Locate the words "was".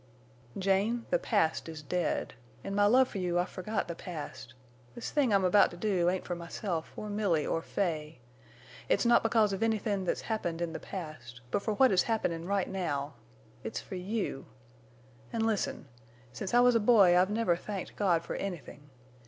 16.61-16.73